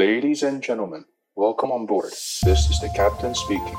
[0.00, 1.04] Ladies and gentlemen,
[1.36, 2.12] welcome on board.
[2.42, 3.76] This is the captain speaking.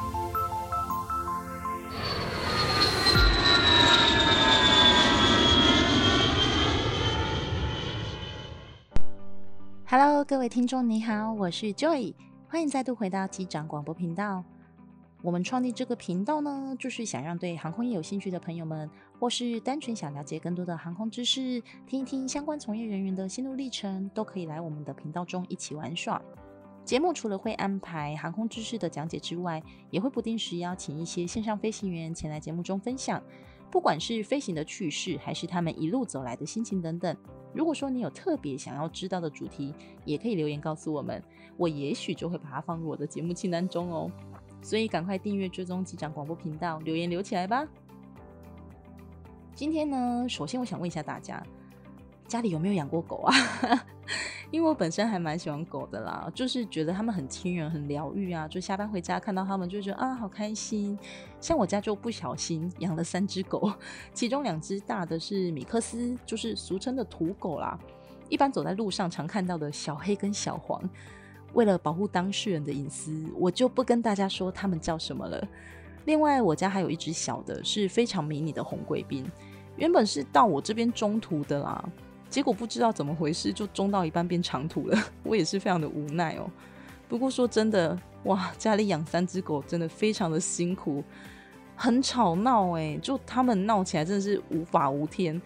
[9.87, 12.13] Hello，各位听众你好，我是 Joy，
[12.47, 14.43] 欢迎再度回到机长广播频道。
[15.23, 18.89] 我们创立这个频道呢，就是想让对航空业有兴趣的朋友们，
[19.19, 26.19] 或是单纯想了解更多的航空知识，听一听相关从业人员的心路历程，都可以来我们的频道中一起玩耍。
[26.83, 33.21] 节目除了会安排航空知识的讲解之外，也会不定时邀请一些线上飞行员前来节目中分享，
[33.69, 37.15] 不管是飞行的趣事，还是他们一路走来的心情等等。
[37.53, 41.23] 如果说你有特别想要知道的主题，也可以留言告诉我们，
[41.57, 44.11] 我也许就会把它放入我的节目清单中哦。
[44.61, 47.67] 所以赶快订阅追踪机长广播频道，留言留起来吧。
[49.53, 51.43] 今天呢，首先我想问一下大家，
[52.27, 53.33] 家里有没有养过狗啊？
[54.51, 58.47] 因为我本身还蛮喜欢狗的啦，就是觉得他们很亲人、很疗愈啊。
[58.49, 60.97] 就下班回家看到他们，就觉得啊，好开心。
[61.39, 63.71] 像我家就不小心养了三只狗，
[64.13, 67.79] 其中两只大的是米克斯，就是俗称的土狗啦。
[68.27, 70.81] 一般走在路上常看到的小黑跟小黄，
[71.53, 75.47] 为了保护当事人的隐私，我就不跟大家说他们叫什么了。
[76.05, 79.25] 另外，我家还有一只小的，是非常迷你的红贵宾，
[79.77, 81.83] 原本是到我这边中途的啦。
[82.29, 86.49] 结果不知道怎么回事，就中到一半变长途了， 我也是非常的无奈哦。
[87.09, 91.03] 不过说真的，哇，家里养三只狗真的非常的辛苦，
[91.75, 95.39] 很吵闹哎，就他们闹起来真的是无法无天。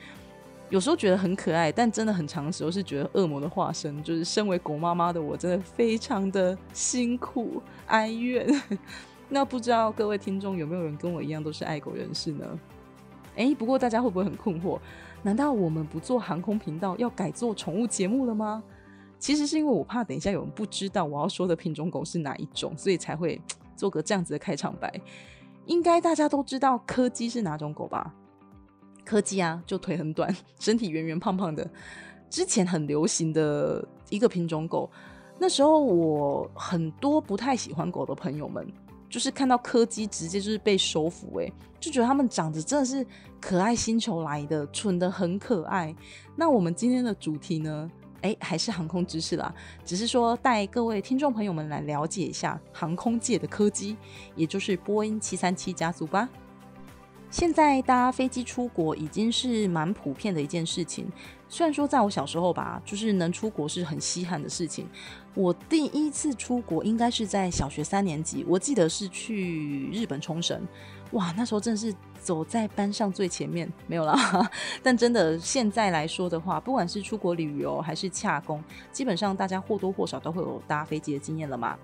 [0.70, 4.02] 有时候觉得很可爱，但真的很长的时候是觉得恶魔的化身。
[4.04, 8.48] 就是身为狗妈妈的我，真的非常的辛苦哀怨。
[9.30, 12.60] 那不知道各位听众有没有人跟我一样都是爱狗人士呢？
[13.36, 14.80] 哎，不过大家会不会很困惑？
[15.22, 18.64] 难道我们不做航空频道，要改做宠物节目了吗？
[19.20, 23.42] 其实是因为我怕等一下有人不知道我要说的品种狗是哪一种，所以才会
[23.76, 24.92] 做个这样子的开场白。
[25.66, 28.14] 应该大家都知道柯基是哪种狗吧？
[29.06, 31.70] 柯基啊，就腿很短， 身体圆圆胖胖的，
[32.30, 34.90] 之前很流行的一个品种狗。
[35.40, 38.68] 那时候我很多不太喜欢狗的朋友们。
[39.08, 41.50] 就是看到柯基，直接就是被收服，哎，
[41.80, 43.06] 就觉得他们长得真的是
[43.40, 45.96] 可爱星球来的，蠢得很可爱。
[46.36, 47.90] 那我们今天的主题呢？
[48.24, 49.54] 哎，还是航空知识啦，
[49.86, 53.96] 只是说带各位听众朋友们来了解一下航空界的柯基，
[54.36, 56.28] 也就是波音七三七家族吧。
[57.30, 61.08] 现在搭飞机出国已经是蛮普遍的一件事情。
[61.50, 64.88] 虽然说在我小时候吧，就是能出国是很稀罕的事情。
[65.34, 70.62] 我第一次出国应该是在小学三年级，我记得是去日本冲绳。
[71.12, 74.50] 哇，那时候真的是走在班上最前面，没有啦。
[74.82, 81.78] 但真的现在来说的话，不管是出国旅游还是洽公，基本上大家或多或少都会有搭飞机的经验了嘛。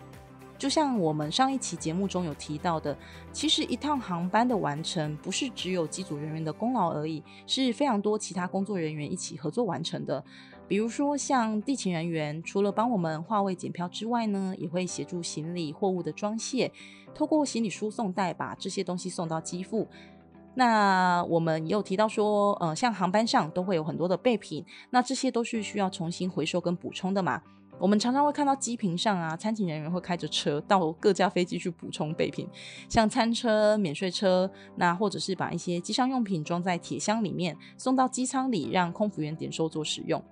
[0.61, 2.95] 就像我们上一期节目中有提到的，
[3.31, 10.23] 其实一趟航班的完成不是只有机组人员的功劳而已，是非常多其他工作人员一起合作完成的。
[10.67, 16.71] 比如说像地勤人员，除了帮我们划位检票之外呢，也会协助行李货物的装卸，
[17.15, 19.87] 透过行李输送带把这些东西送到机腹。
[20.53, 27.41] 那我们也有提到说，呃，像航班上都会有很多的备品，那这些都是需要重新回收跟补充的嘛。
[27.81, 32.47] 我们常常会看到机坪上啊，餐勤人员会开着车到各架飞机去补充备品，
[32.87, 40.23] 像餐车、免税车，那或者是把一些机上用品装在铁箱里面送到机舱里，让空服员点收做使用。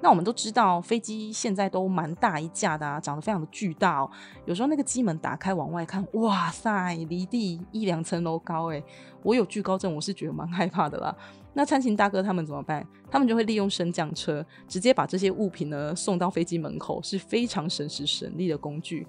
[0.00, 4.10] 那我们都知道，飞机现在都蛮大一架的啊，长得非常的巨大哦。
[4.44, 8.82] 有时候那个机门打开往外看，哇塞，离地一两层楼高诶。
[9.24, 11.14] 我有惧高症，我是觉得蛮害怕的啦。
[11.52, 12.86] 那餐勤大哥他们怎么办？
[13.10, 19.04] 他们就会利用升降车，直接把这些物品呢送到飞机门口，是非常省时省力的工具。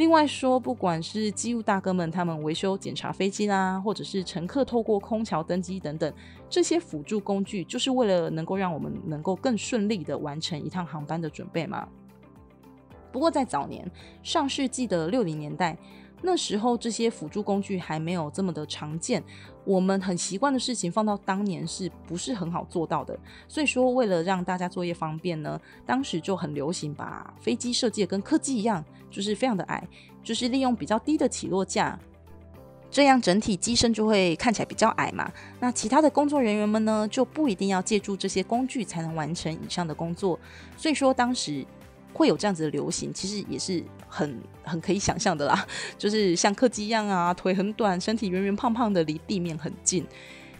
[0.00, 6.10] 另外说，不管是机务大哥们他们维修检查飞机啦，或者是乘客透过空桥登机等等，
[6.48, 11.86] 这些辅助工具，就是为了能够让我们能够更顺利的完成一趟航班的准备嘛。
[13.12, 13.86] 不过在早年，
[14.22, 15.76] 上世纪的六零年代。
[16.22, 19.24] 那时候这些辅助工具还没有这么的常见，
[19.64, 23.18] 我们很习惯的事情放到当年是不是很好做到的？
[23.46, 29.86] 所以说，为了让大家作业方便呢，当时就很流行把飞机设计的跟客机一样，就是非常的矮，
[30.22, 31.98] 就是利用比较低的起落架，
[32.90, 35.30] 这样整体机身就会看起来比较矮嘛。
[35.60, 40.38] 那其他的工作人员们呢，就不一定要借助这些工具才能完成以上的工作。
[40.76, 41.66] 所以说当时。
[42.12, 45.66] 会有这样子的流行，其实也是很很可以想象的啦。
[45.96, 50.04] 就是像客机一样啊，腿很短，身体圆圆胖胖的，离地面很近。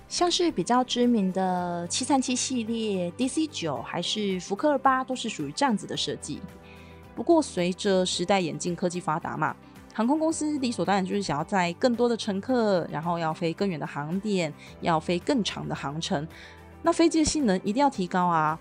[0.08, 6.40] 像是比较知名的737系列、DC 九还是福克二八，都是属于这样子的设计。
[7.14, 9.54] 不过随着时代演进，科技发达嘛，
[9.94, 16.26] 航空公司理所当然就是想要载更多的乘客，然后要飞更远的航点，要飞更长的航程，
[16.82, 18.58] 那飞机的性能一定要提高啊。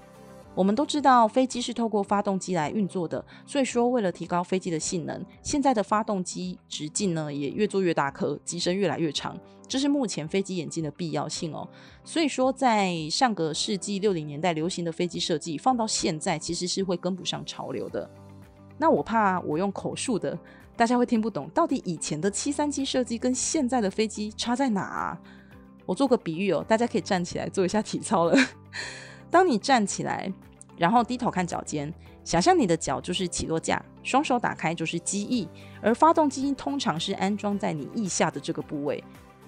[0.60, 9.40] 我们都知道飞机是透过发动机来运作的，所以说为了提高飞机的性能，现在的发动机直径呢也越做越大颗，机身越来越长，
[9.70, 11.66] 这是目前飞机演进的必要性哦。
[12.04, 18.10] 所以说，在上个世纪六零年代流行的飞机设计，放到现在其实是会跟不上潮流的。
[18.78, 20.38] 那我怕我用口述的，
[20.76, 25.18] 大家会听不懂，到底以前的七三七设计跟现在的飞机差在哪啊？
[25.86, 28.36] 我做个比喻哦，大家可以站起来做一下体操了。
[29.32, 30.30] 当你站起来，
[30.80, 31.94] 然后低头看脚尖，
[32.24, 35.48] 想象你的脚就是起落架，双手打开就是机翼，
[35.82, 39.04] 而发动机通常是安装在你腋下的这个部位。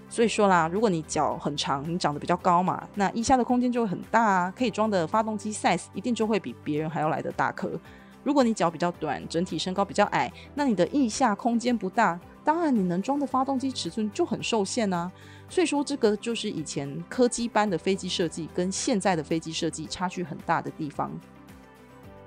[0.10, 7.72] 所以说啦，如果你脚很长，你长得比较高嘛，那腋下的空间就会很大啊，可以装的发动机 size 一定就会比别人还要来得大颗。
[8.22, 15.12] 如果你脚比较短，整体身高比较矮，那你的腋下空间不大，当然你能装的发动机尺寸就很受限啊。
[15.50, 21.12] 所以说，这个就是以前科技班的飞机设计跟现在的飞机设计差距很大的地方。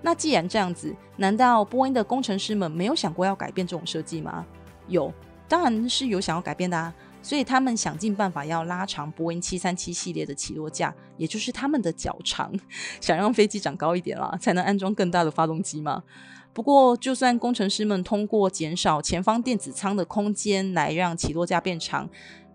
[0.02, 4.44] 那既然这样子，难道波音的工程师们没有想过要改变这种设计吗？
[4.88, 5.10] 有，
[5.48, 6.94] 当然是有想要改变的啊。
[7.22, 12.52] 所以他们想尽办法要拉长波音七三七系列的起落架，也就是他们的脚长，
[13.00, 16.02] 想让飞机长高一点啦，才能安装更大的发动机嘛。
[16.54, 22.08] 不过，就算工程师们通过减少前方电子舱的空间来让起落架变长。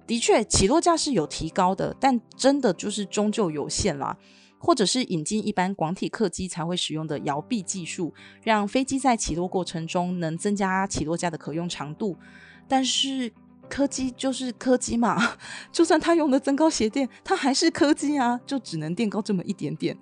[0.07, 4.17] 的确，起落架是有提高的，但真的就是终究有限啦。
[4.61, 8.13] 或者是引进一般广体客机才会使用的摇臂技术，
[8.43, 12.17] 让飞机在起落过程中能增加起落架的可用长度。
[12.67, 13.31] 但是
[13.69, 15.37] 客机就是客机嘛，
[15.71, 19.97] 就算它用的增高鞋垫，它还是客机啊，就只能垫高这么一点点。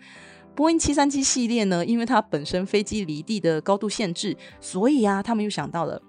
[0.58, 6.02] 波音七三七系列呢，因为它本身飞机离地的高度限制，所以啊，他们又想到了。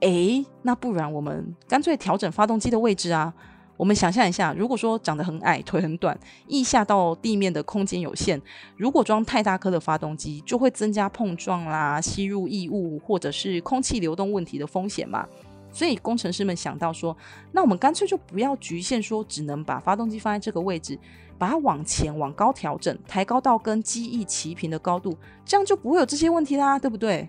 [0.00, 3.32] 诶，那不然我们干脆调整发动机的位置啊！
[3.78, 8.38] 我们想象一下，如果说长得很矮、腿很短、翼下到地面的空间有限，
[8.76, 15.26] 如果装太大颗的发动机，就会增加碰撞啦、吸入异物或者是空气流动问题的风险嘛。
[15.72, 17.16] 所以工程师们想到说，
[17.52, 20.98] 那我们干脆就不要局限说，只能把发动机放在这个位置，
[21.38, 27.28] 把它往前往高调整，抬高到跟机翼齐平的高度，这样就不会有这些问题啦，对不对？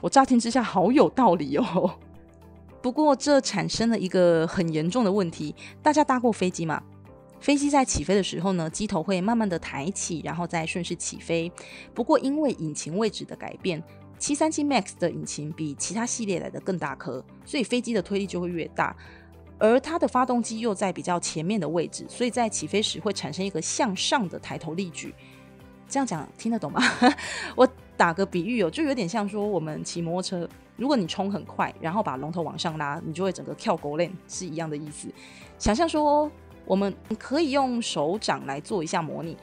[0.00, 1.98] 我乍听之下好有道理哦，
[2.82, 5.54] 不过这产生了一个很严重的问题。
[5.82, 6.82] 大家搭过飞机吗？
[7.40, 11.50] 飞机在起飞的时候呢，机头会慢慢的抬起，然后再顺势起飞。
[11.94, 13.82] 不过因为引擎位置的改变
[14.18, 18.96] ，737 MAX 的引擎比其他系列来的更大颗，所以飞机的推力就会越大。
[19.58, 25.14] 而它的发动机又在比较前面的位置，所以在起飞时会产生一个向上的抬头力矩。
[25.88, 26.80] 这样讲听得懂吗？
[27.56, 27.68] 我。
[27.96, 35.06] 打个比喻哦，就有点像说我们骑摩托车，如果你冲很快，然后把龙头往上拉，你就会整个跳狗链，是一样的意思。
[35.60, 36.28] 想象说，
[36.64, 39.36] 我们可以用手掌来做一下模拟。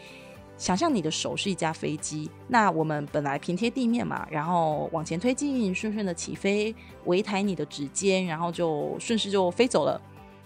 [0.61, 6.75] 想象你的手是一架飞机，那我们本来平贴地面嘛，然后往前推进，顺顺的起飞，
[7.05, 9.99] 微抬你的指尖，然后就顺势就飞走了。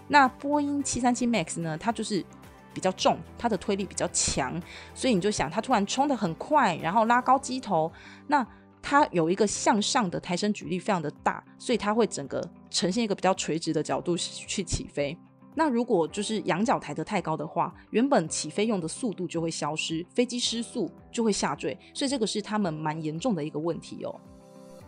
[0.07, 2.23] 那波音七三七 MAX 呢，它就是。
[2.73, 4.61] 比较重，它的推力比较强，
[4.93, 7.89] 所以你就想它突然冲得很快，然后拉高机头，
[8.27, 8.45] 那
[8.81, 15.17] 它有一个向上的抬升举力非常的大，所以它会整个呈现一个比较垂直的角度去起飞。
[15.55, 24.13] 那如果就是仰角抬得太高的话，原本起飞用的速度就会消失，飞机失速就会下坠，所以这个是他们蛮严重的一个问题哦。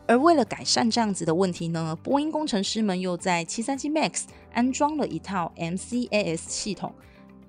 [0.05, 6.93] 而为了改善这样子的问题呢，波音工程师们又在737 MAX 安装了一套 MCAS 系统。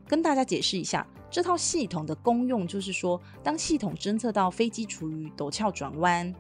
[0.09, 6.35] 跟大家解释一下，这套系统的功用就是说，当系统侦测到飞机处于陡峭转弯、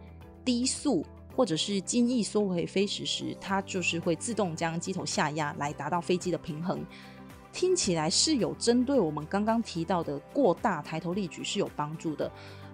[0.44, 1.04] 低速
[1.38, 6.84] 或者是襟翼缩回飞时时，它就是会自动将机头下压来达到飞机的平衡。
[7.52, 12.28] 听起来是有针对我们刚刚提到的过大抬头力矩是有帮助的。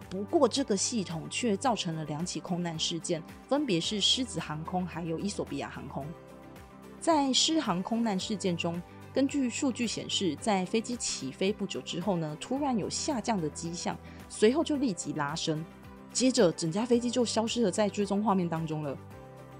[0.09, 6.07] 不过这个系统却造成了两起空难事件，分别是狮子航空还有伊索比亚航空。
[6.99, 8.81] 在狮航空难事件中，
[9.13, 13.95] 根据数据显示，在飞机起飞不久之后呢，突然有下降的迹象，
[14.31, 15.63] 随后就立即拉升，
[16.15, 18.97] 接着整架飞机就消失了在追踪画面当中了。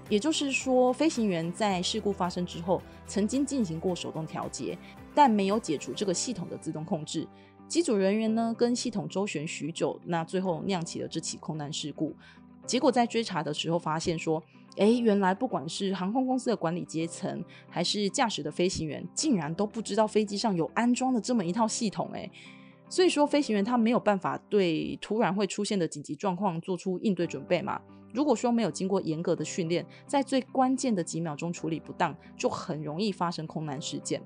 [0.09, 4.77] 也就是说，飞行员在事故发生之后曾经进行过手动调节，
[5.13, 7.27] 但没有解除这个系统的自动控制。
[7.67, 12.15] 机组人员呢跟系统周旋许久，那最后酿起了这起空难事故。
[12.65, 14.41] 结果在追查的时候发现说，
[14.77, 22.09] 哎，原来不管是航空公司的管理阶层，还是驾驶的飞行员，竟然都不知道飞机上有安装了这么一套系统。
[22.13, 22.29] 哎，
[22.89, 27.81] 所以说飞行员他没有办法对突然会出现的紧急状况做出应对准备嘛。
[28.13, 34.21] 如果说没有经过严格的训练，在最关键的几秒钟处理不当，就很容易发生空难事件。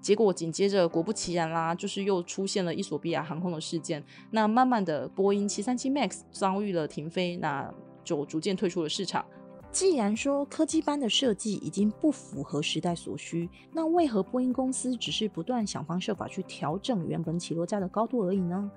[0.00, 4.02] 结果紧接着，果不其然啦，就是又出现了伊索比亚航空的事件。
[4.30, 7.72] 那慢慢的，波音七三七 MAX 遭遇了停飞，那
[8.02, 9.24] 就逐渐退出了市场。
[9.72, 18.70] 既然说科技班的设计已经不符合时代所需，那为何波音公司只是不断想方设法去调整原本起落架的高度而已呢？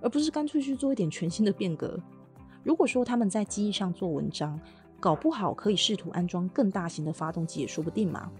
[0.00, 2.00] 而不是干脆去做一点全新的变革？
[2.64, 4.58] 如果说他们在机翼上做文章，
[4.98, 8.32] 搞不好可以试图安装更大型的发动机也说不定嘛。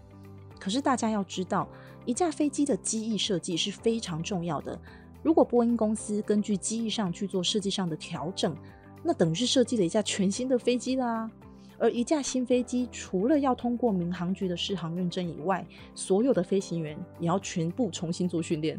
[0.58, 1.68] 可是大家要知道，
[2.06, 4.80] 一架飞机的机翼设计是非常重要的。
[5.22, 8.56] 如果波音公司根据机翼上去做设计上的调整，
[9.04, 11.30] 那等于是设计了一架全新的飞机啦。
[11.78, 18.78] 而一架新飞机，除了要通过民航局的试航认证以外，所有的飞行员也要全部重新做训练。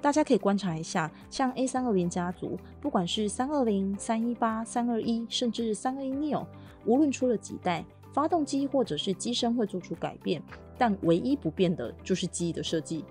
[0.00, 6.46] 大家可以观察一下，像 A 三二零家族，不管是三二零、三一八、三二一，甚至三二一 neo，
[6.86, 10.42] 无论出了几代，发动机或者是机身会做出改变，
[10.78, 13.04] 但唯一不变的就是机翼的设计。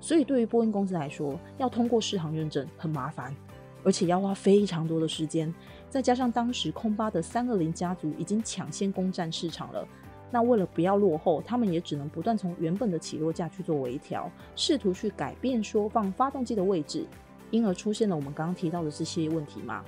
[0.00, 3.34] 所以对于波音公司来说，要通过试航认证很麻烦，
[3.82, 5.52] 而且要花非常多的时间。
[5.96, 9.88] 再加上当时空巴的三二零家族已经抢先攻占市场了，
[10.30, 17.06] 那为了不要落后，他们也只能不断从原本的起落架去做微调，试图去改变说放发动机的位置，
[17.50, 19.82] 因而出现了我们刚刚提到的这些问题嘛。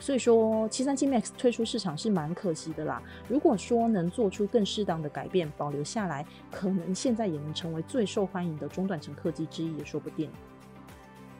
[0.00, 3.00] 所以说，七三七 MAX 退出市场是蛮可惜的啦。
[3.28, 10.28] 如果说能做出更适当的改变，保留下来，可能现在也能成为最受欢迎的中短程客机之一，也说不定。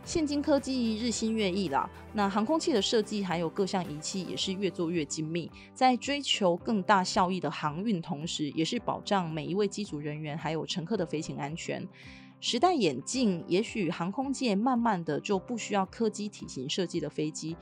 [0.05, 11.87] 现今科技日新月异啦，那航空器的设计还有各项仪器也是越做越精密，在追求更大效益的航运同时，也是保障每一位机组人员还有乘客的飞行安全。
[12.39, 17.57] 时代演进，也许航空界慢慢的就不需要客机体型设计的飞机，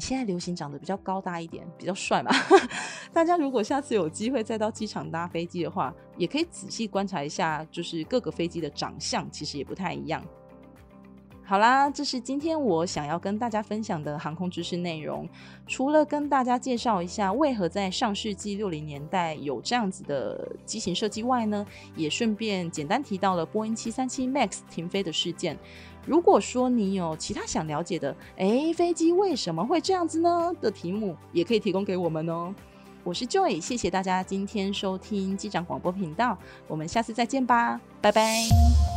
[0.00, 2.32] 现在流行长得比较高大一点，比较帅嘛。
[3.14, 10.20] 大家如果下次有机会再到机场搭飞机的话，也可以仔细观察一下，就是各个飞机的长相其实也不太一样。
[11.48, 15.28] 好啦，这是今天我想要跟大家分享的航空知识内容。
[15.68, 25.56] 除了跟大家介绍一下为何在上世纪六零年代有这样子的机型设计外呢，也顺便简单提到了波音七三七 MAX 停飞的事件。
[26.04, 32.52] 如果说你有其他想了解的，诶，飞机为什么会这样子呢的题目，也可以提供给我们哦。
[33.04, 36.36] 我是 Joy，谢谢大家今天收听机长广播频道，
[36.66, 38.95] 我们下次再见吧，拜拜。